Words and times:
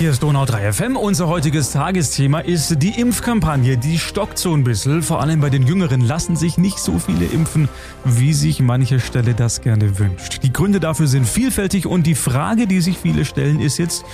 Hier 0.00 0.12
ist 0.12 0.22
Donau 0.22 0.46
3 0.46 0.72
FM. 0.72 0.96
Unser 0.96 1.28
heutiges 1.28 1.72
Tagesthema 1.72 2.40
ist 2.40 2.82
die 2.82 2.98
Impfkampagne. 2.98 3.76
Die 3.76 3.98
stockt 3.98 4.38
so 4.38 4.54
ein 4.54 4.64
bisschen. 4.64 5.02
Vor 5.02 5.20
allem 5.20 5.42
bei 5.42 5.50
den 5.50 5.66
Jüngeren 5.66 6.00
lassen 6.00 6.36
sich 6.36 6.56
nicht 6.56 6.78
so 6.78 6.98
viele 6.98 7.26
impfen, 7.26 7.68
wie 8.06 8.32
sich 8.32 8.60
manche 8.60 8.98
Stelle 8.98 9.34
das 9.34 9.60
gerne 9.60 9.98
wünscht. 9.98 10.42
Die 10.42 10.54
Gründe 10.54 10.80
dafür 10.80 11.06
sind 11.06 11.28
vielfältig 11.28 11.86
und 11.86 12.06
die 12.06 12.14
Frage, 12.14 12.66
die 12.66 12.80
sich 12.80 12.96
viele 12.96 13.26
stellen, 13.26 13.60
ist 13.60 13.76
jetzt, 13.76 14.06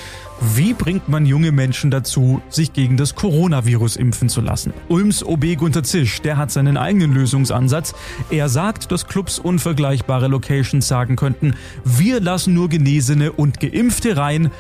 wie 0.56 0.74
bringt 0.74 1.08
man 1.08 1.24
junge 1.24 1.52
Menschen 1.52 1.92
dazu, 1.92 2.42
sich 2.48 2.72
gegen 2.72 2.96
das 2.96 3.14
Coronavirus 3.14 3.94
impfen 3.94 4.28
zu 4.28 4.40
lassen? 4.40 4.74
Ulms 4.88 5.22
OB 5.22 5.56
Gunter 5.56 5.84
Zisch, 5.84 6.20
der 6.20 6.36
hat 6.36 6.50
seinen 6.50 6.76
eigenen 6.76 7.12
Lösungsansatz. 7.12 7.94
Er 8.28 8.48
sagt, 8.48 8.90
dass 8.90 9.06
Clubs 9.06 9.38
unvergleichbare 9.38 10.26
Locations 10.26 10.88
sagen 10.88 11.14
könnten, 11.14 11.54
wir 11.84 12.18
lassen 12.18 12.54
nur 12.54 12.68
Genesene 12.68 13.30
und 13.30 13.60
Geimpfte 13.60 14.16
rein. 14.16 14.50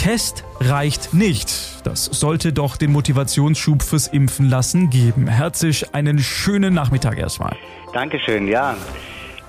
Test 0.00 0.44
reicht 0.60 1.12
nicht. 1.12 1.50
Das 1.84 2.06
sollte 2.06 2.54
doch 2.54 2.78
den 2.78 2.90
Motivationsschub 2.90 3.82
fürs 3.82 4.08
Impfen 4.08 4.48
lassen 4.48 4.88
geben. 4.88 5.26
Herzlich 5.26 5.94
einen 5.94 6.20
schönen 6.20 6.72
Nachmittag 6.72 7.18
erstmal. 7.18 7.54
Dankeschön, 7.92 8.48
ja. 8.48 8.78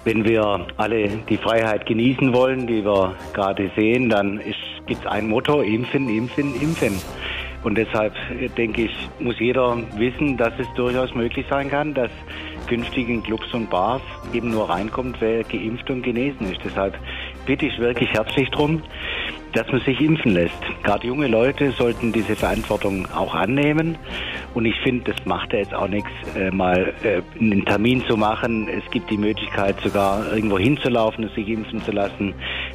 Wenn 0.03 0.25
wir 0.25 0.67
alle 0.75 1.07
die 1.29 1.37
Freiheit 1.37 1.85
genießen 1.85 2.33
wollen, 2.33 2.67
die 2.67 2.83
wir 2.83 3.15
gerade 3.31 3.71
sehen, 3.77 4.09
dann 4.09 4.41
gibt 4.87 4.99
es 4.99 5.07
ein 5.09 5.29
Motto, 5.29 5.61
impfen, 5.61 6.09
impfen, 6.09 6.53
impfen. 6.59 6.99
Und 7.63 7.77
deshalb 7.77 8.13
denke 8.57 8.81
ich, 8.81 9.09
muss 9.21 9.39
jeder 9.39 9.77
wissen, 9.95 10.35
dass 10.35 10.51
es 10.59 10.67
durchaus 10.75 11.15
möglich 11.15 11.45
sein 11.49 11.69
kann, 11.69 11.93
dass 11.93 12.11
künftig 12.67 13.07
in 13.07 13.23
Clubs 13.23 13.53
und 13.53 13.69
Bars 13.69 14.01
eben 14.33 14.51
nur 14.51 14.69
reinkommt, 14.69 15.17
wer 15.21 15.43
geimpft 15.43 15.89
und 15.89 16.01
genesen 16.01 16.51
ist. 16.51 16.59
Deshalb 16.65 16.97
bitte 17.45 17.67
ich 17.67 17.79
wirklich 17.79 18.09
herzlich 18.11 18.49
darum, 18.49 18.81
dass 19.53 19.67
man 19.71 19.81
sich 19.81 19.99
impfen 19.99 20.33
lässt. 20.33 20.61
Gerade 20.83 21.07
junge 21.07 21.27
Leute 21.27 21.71
sollten 21.71 22.11
diese 22.11 22.35
Verantwortung 22.35 23.07
auch 23.13 23.35
annehmen. 23.35 23.97
Und 24.53 24.65
ich 24.65 24.79
finde, 24.81 25.11
das 25.11 25.25
macht 25.25 25.53
ja 25.53 25.59
jetzt 25.59 25.73
auch 25.73 25.87
nichts, 25.87 26.11
äh, 26.35 26.51
mal 26.51 26.93
äh, 27.03 27.21
einen 27.39 27.65
Termin 27.65 28.03
zu 28.05 28.17
machen. 28.17 28.67
Es 28.67 28.89
gibt 28.91 29.09
die 29.09 29.17
Möglichkeit, 29.17 29.75
sogar 29.81 30.33
irgendwo 30.33 30.57
hinzulaufen 30.57 31.25
und 31.25 31.33
sich 31.33 31.47
impfen 31.47 31.81
zu 31.81 31.91
lassen. 31.91 32.33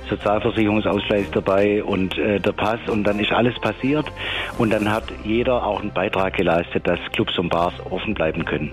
Sozialversicherungsausgleich 0.09 1.31
dabei 1.31 1.83
und 1.83 2.17
äh, 2.19 2.41
der 2.41 2.53
Pass 2.53 2.81
und 2.89 3.05
dann 3.05 3.19
ist 3.19 3.33
alles 3.33 3.59
passiert. 3.61 4.07
Und 4.59 4.71
dann 4.71 4.91
hat 4.91 5.05
jeder 5.25 5.65
auch 5.65 5.81
einen 5.81 5.93
Beitrag 5.93 6.35
geleistet, 6.35 6.87
dass 6.87 6.99
Clubs 7.12 7.39
und 7.39 7.49
Bars 7.49 7.75
offen 7.91 8.15
bleiben 8.15 8.45
können. 8.45 8.71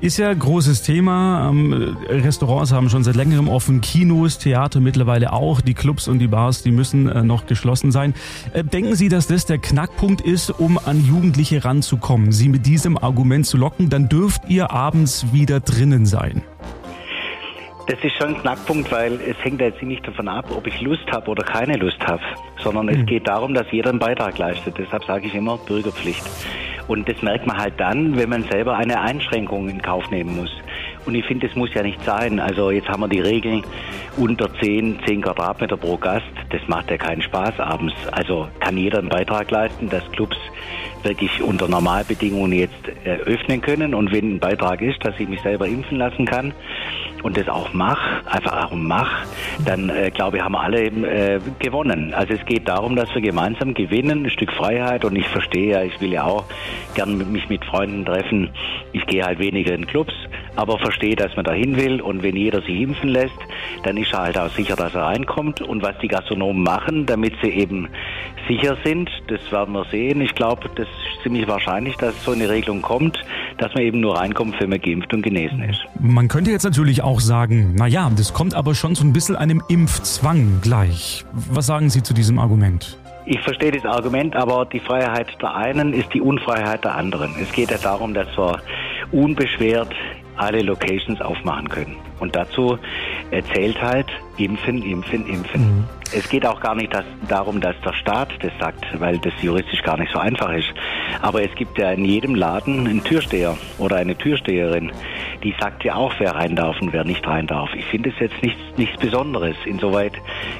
Ist 0.00 0.16
ja 0.16 0.32
großes 0.32 0.82
Thema. 0.82 1.48
Ähm, 1.50 1.96
Restaurants 2.08 2.72
haben 2.72 2.88
schon 2.88 3.02
seit 3.02 3.16
längerem 3.16 3.48
offen, 3.48 3.80
Kinos, 3.80 4.38
Theater 4.38 4.78
mittlerweile 4.78 5.32
auch. 5.32 5.60
Die 5.60 5.74
Clubs 5.74 6.06
und 6.06 6.20
die 6.20 6.28
Bars, 6.28 6.62
die 6.62 6.70
müssen 6.70 7.08
äh, 7.08 7.24
noch 7.24 7.46
geschlossen 7.46 7.90
sein. 7.90 8.14
Äh, 8.52 8.62
denken 8.62 8.94
Sie, 8.94 9.08
dass 9.08 9.26
das 9.26 9.44
der 9.46 9.58
Knackpunkt 9.58 10.20
ist, 10.20 10.50
um 10.50 10.78
an 10.78 11.04
Jugendliche 11.04 11.64
ranzukommen? 11.64 12.30
Sie 12.30 12.48
mit 12.48 12.64
diesem 12.64 12.96
Argument 12.96 13.44
zu 13.44 13.56
locken, 13.56 13.90
dann 13.90 14.08
dürft 14.08 14.42
ihr 14.48 14.70
abends 14.70 15.26
wieder 15.32 15.58
drinnen 15.58 16.06
sein. 16.06 16.42
Das 17.88 17.98
ist 18.04 18.16
schon 18.16 18.34
ein 18.34 18.42
Knackpunkt, 18.42 18.92
weil 18.92 19.14
es 19.14 19.42
hängt 19.42 19.62
jetzt 19.62 19.82
nicht 19.82 20.06
davon 20.06 20.28
ab, 20.28 20.44
ob 20.54 20.66
ich 20.66 20.78
Lust 20.82 21.10
habe 21.10 21.30
oder 21.30 21.42
keine 21.42 21.78
Lust 21.78 22.06
habe, 22.06 22.22
sondern 22.62 22.84
mhm. 22.84 23.00
es 23.00 23.06
geht 23.06 23.26
darum, 23.26 23.54
dass 23.54 23.66
jeder 23.72 23.88
einen 23.88 23.98
Beitrag 23.98 24.36
leistet. 24.36 24.76
Deshalb 24.76 25.04
sage 25.04 25.26
ich 25.26 25.34
immer 25.34 25.56
Bürgerpflicht. 25.56 26.22
Und 26.86 27.08
das 27.08 27.22
merkt 27.22 27.46
man 27.46 27.56
halt 27.56 27.74
dann, 27.78 28.18
wenn 28.18 28.28
man 28.28 28.42
selber 28.44 28.76
eine 28.76 29.00
Einschränkung 29.00 29.70
in 29.70 29.80
Kauf 29.80 30.10
nehmen 30.10 30.36
muss. 30.36 30.50
Und 31.06 31.14
ich 31.14 31.24
finde, 31.24 31.46
das 31.46 31.56
muss 31.56 31.72
ja 31.72 31.82
nicht 31.82 32.02
sein. 32.04 32.40
Also 32.40 32.70
jetzt 32.70 32.90
haben 32.90 33.00
wir 33.00 33.08
die 33.08 33.20
Regeln 33.20 33.64
unter 34.18 34.52
10, 34.60 35.00
10 35.06 35.22
Quadratmeter 35.22 35.78
pro 35.78 35.96
Gast. 35.96 36.26
Das 36.50 36.60
macht 36.66 36.90
ja 36.90 36.98
keinen 36.98 37.22
Spaß 37.22 37.58
abends. 37.58 37.94
Also 38.12 38.48
kann 38.60 38.76
jeder 38.76 38.98
einen 38.98 39.08
Beitrag 39.08 39.50
leisten, 39.50 39.88
dass 39.88 40.02
Clubs 40.12 40.36
wirklich 41.02 41.40
unter 41.40 41.68
Normalbedingungen 41.68 42.52
jetzt 42.52 42.88
äh, 43.04 43.16
öffnen 43.16 43.62
können. 43.62 43.94
Und 43.94 44.12
wenn 44.12 44.34
ein 44.34 44.38
Beitrag 44.40 44.82
ist, 44.82 45.02
dass 45.04 45.18
ich 45.18 45.28
mich 45.28 45.40
selber 45.40 45.66
impfen 45.66 45.96
lassen 45.96 46.26
kann, 46.26 46.52
und 47.22 47.36
das 47.36 47.48
auch 47.48 47.72
mache, 47.72 48.22
einfach 48.26 48.66
auch 48.66 48.72
mach, 48.74 49.24
dann 49.64 49.88
äh, 49.90 50.10
glaube 50.10 50.38
ich, 50.38 50.42
haben 50.42 50.56
alle 50.56 50.84
äh, 50.84 51.40
gewonnen. 51.58 52.14
Also 52.14 52.34
es 52.34 52.44
geht 52.46 52.68
darum, 52.68 52.96
dass 52.96 53.12
wir 53.14 53.22
gemeinsam 53.22 53.74
gewinnen, 53.74 54.24
ein 54.24 54.30
Stück 54.30 54.52
Freiheit 54.52 55.04
und 55.04 55.16
ich 55.16 55.28
verstehe 55.28 55.72
ja, 55.72 55.82
ich 55.82 56.00
will 56.00 56.12
ja 56.12 56.24
auch 56.24 56.44
gern 56.94 57.32
mich 57.32 57.48
mit 57.48 57.64
Freunden 57.64 58.04
treffen. 58.04 58.50
Ich 58.92 59.06
gehe 59.06 59.24
halt 59.24 59.38
weniger 59.38 59.74
in 59.74 59.86
Clubs, 59.86 60.14
aber 60.56 60.78
verstehe, 60.78 61.16
dass 61.16 61.34
man 61.36 61.44
dahin 61.44 61.76
will 61.76 62.00
und 62.00 62.22
wenn 62.22 62.36
jeder 62.36 62.62
sich 62.62 62.80
impfen 62.80 63.10
lässt, 63.10 63.38
dann 63.84 63.96
ist 63.96 64.12
er 64.12 64.20
halt 64.20 64.38
auch 64.38 64.50
sicher, 64.50 64.76
dass 64.76 64.94
er 64.94 65.02
reinkommt 65.02 65.60
und 65.60 65.82
was 65.82 65.98
die 65.98 66.08
Gastronomen 66.08 66.62
machen, 66.62 67.06
damit 67.06 67.34
sie 67.42 67.50
eben 67.50 67.88
sicher 68.46 68.76
sind, 68.84 69.10
das 69.28 69.40
werden 69.50 69.74
wir 69.74 69.84
sehen. 69.86 70.20
Ich 70.20 70.34
glaube, 70.34 70.68
das 70.74 70.86
ist 70.86 71.22
ziemlich 71.22 71.48
wahrscheinlich, 71.48 71.96
dass 71.96 72.24
so 72.24 72.32
eine 72.32 72.48
Regelung 72.48 72.82
kommt, 72.82 73.18
dass 73.58 73.72
man 73.74 73.82
eben 73.82 74.00
nur 74.00 74.18
reinkommt, 74.18 74.60
wenn 74.60 74.70
man 74.70 74.80
geimpft 74.80 75.12
und 75.12 75.22
genesen 75.22 75.62
ist. 75.62 75.80
Man 75.98 76.28
könnte 76.28 76.50
jetzt 76.50 76.64
natürlich 76.64 77.02
auch 77.02 77.20
sagen, 77.20 77.74
na 77.76 77.86
ja, 77.86 78.10
das 78.14 78.32
kommt 78.32 78.54
aber 78.54 78.74
schon 78.74 78.94
so 78.94 79.04
ein 79.04 79.12
bisschen 79.12 79.36
einem 79.36 79.62
Impfzwang 79.68 80.60
gleich. 80.62 81.24
Was 81.32 81.66
sagen 81.66 81.90
Sie 81.90 82.02
zu 82.02 82.14
diesem 82.14 82.38
Argument? 82.38 82.96
Ich 83.30 83.40
verstehe 83.40 83.72
das 83.72 83.84
Argument, 83.84 84.34
aber 84.36 84.64
die 84.64 84.80
Freiheit 84.80 85.28
der 85.42 85.54
einen 85.54 85.92
ist 85.92 86.14
die 86.14 86.20
Unfreiheit 86.22 86.84
der 86.84 86.94
anderen. 86.94 87.30
Es 87.40 87.52
geht 87.52 87.70
ja 87.70 87.76
darum, 87.76 88.14
dass 88.14 88.28
wir 88.38 88.58
unbeschwert 89.12 89.94
alle 90.38 90.62
Locations 90.62 91.20
aufmachen 91.20 91.68
können. 91.68 91.96
Und 92.20 92.34
dazu 92.34 92.78
erzählt 93.30 93.80
halt 93.80 94.06
impfen, 94.36 94.82
impfen, 94.82 95.26
impfen. 95.26 95.60
Mhm. 95.60 95.84
Es 96.14 96.28
geht 96.28 96.46
auch 96.46 96.60
gar 96.60 96.74
nicht 96.74 96.94
dass, 96.94 97.04
darum, 97.28 97.60
dass 97.60 97.76
der 97.84 97.92
Staat 97.92 98.30
das 98.40 98.52
sagt, 98.58 98.84
weil 98.98 99.18
das 99.18 99.32
juristisch 99.42 99.82
gar 99.82 99.98
nicht 99.98 100.10
so 100.12 100.18
einfach 100.18 100.52
ist. 100.52 100.72
Aber 101.20 101.42
es 101.42 101.54
gibt 101.54 101.78
ja 101.78 101.90
in 101.90 102.04
jedem 102.04 102.34
Laden 102.34 102.86
einen 102.86 103.04
Türsteher 103.04 103.56
oder 103.78 103.96
eine 103.96 104.16
Türsteherin, 104.16 104.90
die 105.42 105.54
sagt 105.60 105.84
ja 105.84 105.94
auch, 105.94 106.12
wer 106.18 106.34
rein 106.34 106.56
darf 106.56 106.80
und 106.80 106.92
wer 106.92 107.04
nicht 107.04 107.26
rein 107.26 107.46
darf. 107.46 107.70
Ich 107.74 107.84
finde 107.86 108.10
es 108.10 108.18
jetzt 108.18 108.42
nichts, 108.42 108.60
nichts 108.76 108.96
Besonderes. 108.98 109.56
Insoweit, 109.64 110.12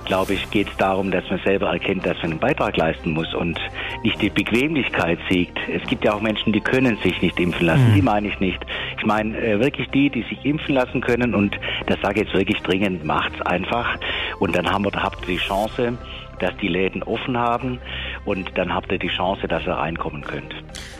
glaube 0.04 0.34
ich, 0.34 0.50
geht 0.50 0.68
es 0.68 0.76
darum, 0.76 1.10
dass 1.10 1.28
man 1.30 1.40
selber 1.44 1.68
erkennt, 1.68 2.06
dass 2.06 2.16
man 2.18 2.32
einen 2.32 2.40
Beitrag 2.40 2.76
leisten 2.76 3.12
muss 3.12 3.34
und 3.34 3.58
nicht 4.02 4.20
die 4.22 4.30
Bequemlichkeit 4.30 5.18
siegt. 5.28 5.58
Es 5.68 5.82
gibt 5.88 6.04
ja 6.04 6.14
auch 6.14 6.20
Menschen, 6.20 6.52
die 6.52 6.60
können 6.60 6.96
sich 6.98 7.20
nicht 7.22 7.38
impfen 7.40 7.66
lassen. 7.66 7.90
Mhm. 7.90 7.94
Die 7.94 8.02
meine 8.02 8.28
ich 8.28 8.40
nicht. 8.40 8.64
Ich 8.98 9.06
meine 9.06 9.36
äh, 9.38 9.60
wirklich 9.60 9.88
die, 9.90 10.10
die 10.10 10.22
sich 10.22 10.44
impfen 10.44 10.74
lassen 10.74 11.00
können 11.00 11.34
und 11.34 11.58
das 11.86 12.00
sage 12.00 12.20
ich 12.20 12.26
jetzt 12.26 12.36
wirklich 12.36 12.60
dringend, 12.62 13.04
macht's 13.04 13.40
einfach. 13.42 13.96
Und 14.38 14.56
dann 14.56 14.70
haben 14.70 14.84
wir, 14.84 14.92
habt 15.02 15.22
ihr 15.22 15.36
die 15.36 15.44
Chance, 15.44 15.98
dass 16.38 16.56
die 16.58 16.68
Läden 16.68 17.02
offen 17.02 17.36
haben 17.36 17.80
und 18.24 18.56
dann 18.56 18.74
habt 18.74 18.92
ihr 18.92 18.98
die 18.98 19.08
Chance, 19.08 19.48
dass 19.48 19.66
ihr 19.66 19.74
reinkommen 19.74 20.22
könnt. 20.22 20.54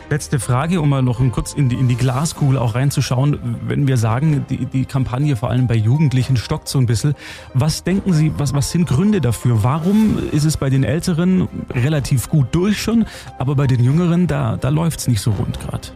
Letzte 0.09 0.39
Frage, 0.39 0.81
um 0.81 0.89
mal 0.89 1.03
noch 1.03 1.21
kurz 1.31 1.53
in 1.53 1.69
die, 1.69 1.75
in 1.75 1.87
die 1.87 1.95
Glaskugel 1.95 2.57
auch 2.57 2.73
reinzuschauen. 2.73 3.37
Wenn 3.67 3.87
wir 3.87 3.95
sagen, 3.95 4.43
die, 4.49 4.65
die 4.65 4.85
Kampagne 4.85 5.35
vor 5.35 5.51
allem 5.51 5.67
bei 5.67 5.75
Jugendlichen 5.75 6.35
stockt 6.35 6.67
so 6.67 6.79
ein 6.79 6.87
bisschen, 6.87 7.13
was 7.53 7.83
denken 7.83 8.11
Sie, 8.13 8.31
was, 8.37 8.55
was 8.55 8.71
sind 8.71 8.87
Gründe 8.87 9.21
dafür? 9.21 9.63
Warum 9.63 10.17
ist 10.31 10.45
es 10.45 10.57
bei 10.57 10.71
den 10.71 10.83
Älteren 10.83 11.47
relativ 11.75 12.27
gut 12.27 12.47
durch 12.53 12.81
schon, 12.81 13.05
aber 13.37 13.53
bei 13.53 13.67
den 13.67 13.83
Jüngeren, 13.83 14.25
da, 14.25 14.57
da 14.57 14.69
läuft 14.69 14.99
es 14.99 15.07
nicht 15.07 15.21
so 15.21 15.31
rund 15.31 15.59
gerade? 15.59 15.89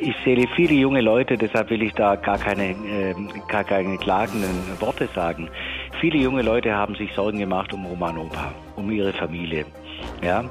ich 0.00 0.14
sehe 0.24 0.46
viele 0.54 0.74
junge 0.74 1.00
Leute, 1.00 1.36
deshalb 1.36 1.70
will 1.70 1.82
ich 1.82 1.92
da 1.92 2.16
gar 2.16 2.38
keine, 2.38 2.70
äh, 2.70 3.14
gar 3.48 3.64
keine 3.64 3.96
klagenden 3.98 4.50
Worte 4.80 5.08
sagen. 5.14 5.48
Viele 6.00 6.18
junge 6.18 6.42
Leute 6.42 6.74
haben 6.74 6.94
sich 6.94 7.12
Sorgen 7.14 7.38
gemacht 7.38 7.72
um 7.72 7.84
Oma 7.84 8.10
und 8.10 8.18
Opa, 8.18 8.52
um 8.76 8.90
ihre 8.90 9.12
Familie. 9.12 9.66
Ja, 10.22 10.44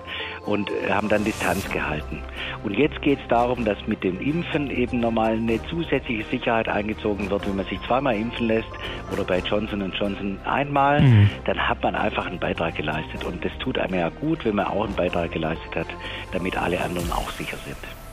und 0.46 0.70
haben 0.90 1.08
dann 1.08 1.24
Distanz 1.24 1.70
gehalten. 1.70 2.22
Und 2.64 2.78
jetzt 2.78 3.02
geht 3.02 3.20
es 3.20 3.28
darum, 3.30 3.64
dass 3.64 3.78
mit 3.88 4.04
dem 4.04 4.20
Impfen 4.20 4.70
eben 4.72 5.00
nochmal 5.00 5.34
eine 5.34 5.62
zusätzliche 5.68 6.24
Sicherheit 6.24 6.68
eingezogen 6.68 7.30
wird. 7.30 7.48
Wenn 7.48 7.56
man 7.56 7.66
sich 7.66 7.82
zweimal 7.84 8.16
impfen 8.16 8.48
lässt 8.48 8.68
oder 9.12 9.24
bei 9.24 9.40
Johnson 9.40 9.92
Johnson 9.98 10.38
einmal, 10.46 11.02
mhm. 11.02 11.30
dann 11.46 11.58
hat 11.58 11.82
man 11.82 11.96
einfach 11.96 12.28
einen 12.28 12.40
Beitrag 12.40 12.76
geleistet. 12.76 13.24
Und 13.24 13.44
das 13.44 13.52
tut 13.60 13.78
einem 13.78 13.96
ja 13.96 14.10
gut, 14.10 14.44
wenn 14.44 14.56
man 14.56 14.68
auch 14.68 14.86
einen 14.86 14.96
Beitrag 14.96 15.32
geleistet 15.32 15.76
hat, 15.76 15.88
damit 16.34 16.58
alle 16.58 16.82
anderen 16.82 17.12
auch 17.12 17.30
sicher 17.32 17.58
sind. 17.66 18.07